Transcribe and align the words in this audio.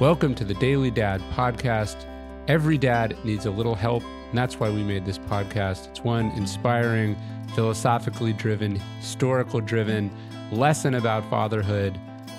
Welcome 0.00 0.34
to 0.34 0.44
the 0.44 0.54
Daily 0.54 0.90
Dad 0.90 1.20
podcast. 1.34 2.04
Every 2.48 2.76
dad 2.76 3.16
needs 3.24 3.46
a 3.46 3.50
little 3.52 3.76
help, 3.76 4.02
and 4.02 4.36
that's 4.36 4.58
why 4.58 4.68
we 4.68 4.82
made 4.82 5.04
this 5.06 5.18
podcast. 5.20 5.88
It's 5.88 6.00
one 6.00 6.32
inspiring, 6.32 7.16
philosophically 7.54 8.32
driven, 8.32 8.74
historical 8.98 9.60
driven 9.60 10.10
lesson 10.50 10.96
about 10.96 11.30
fatherhood 11.30 11.94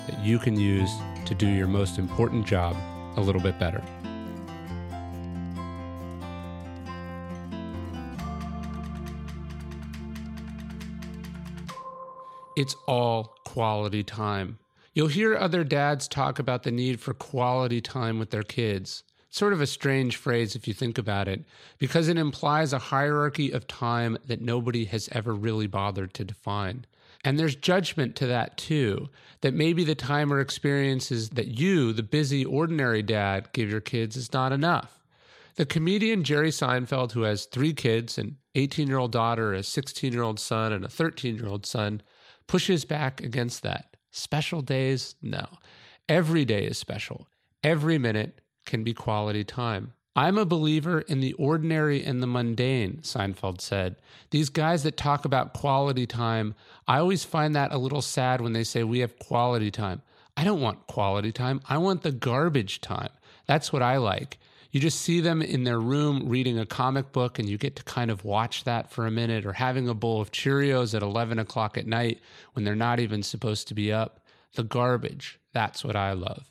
that 0.06 0.22
you 0.22 0.38
can 0.38 0.60
use 0.60 0.90
to 1.24 1.34
do 1.34 1.48
your 1.48 1.66
most 1.66 1.98
important 1.98 2.46
job 2.46 2.76
a 3.16 3.22
little 3.22 3.40
bit 3.40 3.58
better. 3.58 3.82
It's 12.54 12.76
all 12.86 13.34
quality 13.46 14.04
time. 14.04 14.58
You'll 14.96 15.08
hear 15.08 15.36
other 15.36 15.62
dads 15.62 16.08
talk 16.08 16.38
about 16.38 16.62
the 16.62 16.70
need 16.70 17.00
for 17.00 17.12
quality 17.12 17.82
time 17.82 18.18
with 18.18 18.30
their 18.30 18.42
kids. 18.42 19.04
Sort 19.28 19.52
of 19.52 19.60
a 19.60 19.66
strange 19.66 20.16
phrase 20.16 20.56
if 20.56 20.66
you 20.66 20.72
think 20.72 20.96
about 20.96 21.28
it, 21.28 21.44
because 21.76 22.08
it 22.08 22.16
implies 22.16 22.72
a 22.72 22.78
hierarchy 22.78 23.50
of 23.50 23.66
time 23.66 24.16
that 24.24 24.40
nobody 24.40 24.86
has 24.86 25.10
ever 25.12 25.34
really 25.34 25.66
bothered 25.66 26.14
to 26.14 26.24
define. 26.24 26.86
And 27.22 27.38
there's 27.38 27.56
judgment 27.56 28.16
to 28.16 28.26
that 28.28 28.56
too, 28.56 29.10
that 29.42 29.52
maybe 29.52 29.84
the 29.84 29.94
time 29.94 30.32
or 30.32 30.40
experiences 30.40 31.28
that 31.28 31.48
you, 31.48 31.92
the 31.92 32.02
busy, 32.02 32.42
ordinary 32.42 33.02
dad, 33.02 33.50
give 33.52 33.68
your 33.68 33.82
kids 33.82 34.16
is 34.16 34.32
not 34.32 34.50
enough. 34.50 35.04
The 35.56 35.66
comedian 35.66 36.24
Jerry 36.24 36.50
Seinfeld, 36.50 37.12
who 37.12 37.24
has 37.24 37.44
three 37.44 37.74
kids 37.74 38.16
an 38.16 38.38
18 38.54 38.88
year 38.88 38.96
old 38.96 39.12
daughter, 39.12 39.52
a 39.52 39.62
16 39.62 40.14
year 40.14 40.22
old 40.22 40.40
son, 40.40 40.72
and 40.72 40.86
a 40.86 40.88
13 40.88 41.36
year 41.36 41.48
old 41.48 41.66
son, 41.66 42.00
pushes 42.46 42.86
back 42.86 43.22
against 43.22 43.62
that. 43.62 43.95
Special 44.16 44.62
days? 44.62 45.14
No. 45.20 45.46
Every 46.08 46.46
day 46.46 46.64
is 46.64 46.78
special. 46.78 47.28
Every 47.62 47.98
minute 47.98 48.40
can 48.64 48.82
be 48.82 48.94
quality 48.94 49.44
time. 49.44 49.92
I'm 50.16 50.38
a 50.38 50.46
believer 50.46 51.02
in 51.02 51.20
the 51.20 51.34
ordinary 51.34 52.02
and 52.02 52.22
the 52.22 52.26
mundane, 52.26 53.00
Seinfeld 53.02 53.60
said. 53.60 53.96
These 54.30 54.48
guys 54.48 54.84
that 54.84 54.96
talk 54.96 55.26
about 55.26 55.52
quality 55.52 56.06
time, 56.06 56.54
I 56.88 56.96
always 56.96 57.24
find 57.24 57.54
that 57.54 57.74
a 57.74 57.78
little 57.78 58.00
sad 58.00 58.40
when 58.40 58.54
they 58.54 58.64
say 58.64 58.82
we 58.84 59.00
have 59.00 59.18
quality 59.18 59.70
time. 59.70 60.00
I 60.34 60.44
don't 60.44 60.62
want 60.62 60.86
quality 60.86 61.30
time. 61.30 61.60
I 61.68 61.76
want 61.76 62.00
the 62.00 62.12
garbage 62.12 62.80
time. 62.80 63.10
That's 63.46 63.70
what 63.70 63.82
I 63.82 63.98
like 63.98 64.38
you 64.76 64.80
just 64.80 65.00
see 65.00 65.20
them 65.20 65.40
in 65.40 65.64
their 65.64 65.80
room 65.80 66.28
reading 66.28 66.58
a 66.58 66.66
comic 66.66 67.10
book 67.10 67.38
and 67.38 67.48
you 67.48 67.56
get 67.56 67.76
to 67.76 67.82
kind 67.84 68.10
of 68.10 68.26
watch 68.26 68.64
that 68.64 68.90
for 68.90 69.06
a 69.06 69.10
minute 69.10 69.46
or 69.46 69.54
having 69.54 69.88
a 69.88 69.94
bowl 69.94 70.20
of 70.20 70.32
Cheerios 70.32 70.94
at 70.94 71.00
11 71.00 71.38
o'clock 71.38 71.78
at 71.78 71.86
night 71.86 72.20
when 72.52 72.62
they're 72.62 72.74
not 72.74 73.00
even 73.00 73.22
supposed 73.22 73.68
to 73.68 73.74
be 73.74 73.90
up. 73.90 74.20
The 74.52 74.64
garbage, 74.64 75.40
that's 75.54 75.82
what 75.82 75.96
I 75.96 76.12
love. 76.12 76.50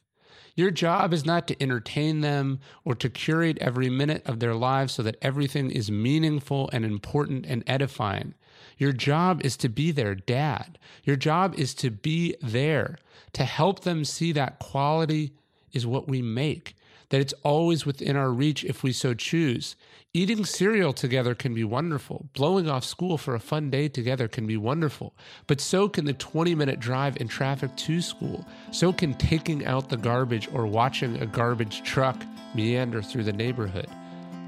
Your 0.56 0.72
job 0.72 1.14
is 1.14 1.24
not 1.24 1.48
to 1.50 1.62
entertain 1.62 2.22
them 2.22 2.62
or 2.84 2.96
to 2.96 3.12
curate 3.12 3.60
every 3.62 3.92
minute 3.92 4.24
of 4.26 4.40
their 4.40 4.56
lives 4.56 4.94
so 4.94 5.04
that 5.04 5.18
everything 5.22 5.70
is 5.70 5.92
meaningful 5.92 6.68
and 6.74 6.84
important 6.84 7.46
and 7.46 7.64
edifying. 7.68 8.34
Your 8.80 8.92
job 8.92 9.46
is 9.46 9.56
to 9.58 9.70
be 9.70 9.92
their 9.92 10.16
dad. 10.16 10.80
Your 11.04 11.16
job 11.16 11.54
is 11.60 11.76
to 11.76 11.92
be 11.92 12.36
there, 12.42 12.98
to 13.34 13.44
help 13.44 13.82
them 13.82 14.04
see 14.04 14.32
that 14.32 14.58
quality 14.58 15.36
is 15.74 15.86
what 15.86 16.08
we 16.08 16.24
make 16.24 16.74
that 17.10 17.22
it's 17.22 17.34
always 17.44 17.86
within 17.86 18.16
our 18.16 18.32
reach 18.32 18.64
if 18.64 18.84
we 18.84 18.92
so 18.92 19.14
choose. 19.14 19.76
Eating 20.14 20.46
cereal 20.46 20.94
together 20.94 21.36
can 21.36 21.54
be 21.54 21.64
wonderful. 21.64 22.28
Blowing 22.34 22.70
off 22.70 22.86
school 22.86 23.18
for 23.18 23.36
a 23.36 23.40
fun 23.40 23.70
day 23.70 23.90
together 23.90 24.28
can 24.28 24.48
be 24.48 24.56
wonderful. 24.56 25.14
But 25.46 25.60
so 25.60 25.90
can 25.90 26.06
the 26.06 26.14
20 26.14 26.56
minute 26.56 26.80
drive 26.80 27.18
in 27.18 27.28
traffic 27.28 27.76
to 27.76 28.02
school. 28.02 28.46
So 28.72 28.94
can 28.94 29.14
taking 29.16 29.66
out 29.66 29.90
the 29.90 29.98
garbage 29.98 30.48
or 30.54 30.68
watching 30.68 31.22
a 31.22 31.26
garbage 31.26 31.84
truck 31.84 32.24
meander 32.54 33.02
through 33.02 33.24
the 33.24 33.34
neighborhood. 33.34 33.90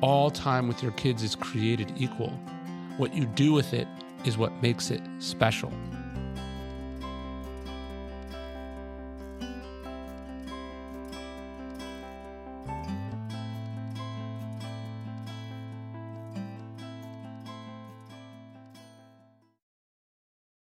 All 0.01 0.31
time 0.31 0.67
with 0.67 0.81
your 0.81 0.93
kids 0.93 1.23
is 1.23 1.35
created 1.35 1.91
equal. 1.97 2.31
What 2.97 3.13
you 3.13 3.25
do 3.25 3.51
with 3.51 3.73
it 3.73 3.87
is 4.23 4.37
what 4.37 4.61
makes 4.61 4.89
it 4.89 5.01
special. 5.19 5.71